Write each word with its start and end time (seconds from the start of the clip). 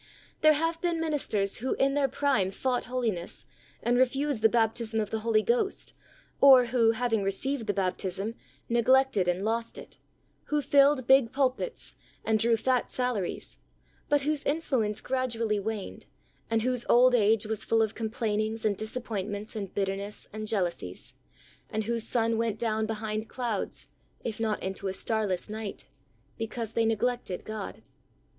There 0.41 0.53
have 0.53 0.81
been 0.81 0.99
ministers 0.99 1.57
who 1.59 1.75
in 1.75 1.93
their 1.93 2.07
prime 2.07 2.49
fought 2.49 2.85
holiness 2.85 3.45
and 3.83 3.99
refused 3.99 4.41
the 4.41 4.49
baptism 4.49 4.99
of 4.99 5.11
the 5.11 5.19
Holy 5.19 5.43
Ghost, 5.43 5.93
or 6.41 6.65
who, 6.73 6.93
hav 6.93 7.13
ing 7.13 7.21
received 7.21 7.67
the 7.67 7.73
baptism, 7.75 8.33
neglected 8.67 9.27
and 9.27 9.45
lost 9.45 9.77
it, 9.77 9.99
who 10.45 10.59
filled 10.59 11.05
big 11.05 11.31
pulpits 11.31 11.97
and 12.25 12.39
drew 12.39 12.57
fat 12.57 12.89
salaries, 12.89 13.59
but 14.09 14.21
whose 14.21 14.43
influence 14.43 15.01
gradually 15.01 15.59
waned 15.59 16.07
and 16.49 16.63
whose 16.63 16.83
old 16.89 17.13
age 17.13 17.45
was 17.45 17.63
full 17.63 17.83
of 17.83 17.93
complainings 17.93 18.65
and 18.65 18.77
disappointments 18.77 19.55
and 19.55 19.75
bitterness 19.75 20.27
and 20.33 20.47
jealousies, 20.47 21.13
and 21.69 21.83
whose 21.83 22.05
sun 22.07 22.39
went 22.39 22.57
down 22.57 22.87
behind 22.87 23.29
clouds, 23.29 23.87
if 24.23 24.39
not 24.39 24.63
into 24.63 24.87
a 24.87 24.93
starless 24.93 25.47
night, 25.47 25.89
because 26.39 26.73
they 26.73 26.85
neglected 26.87 27.43
God. 27.45 27.83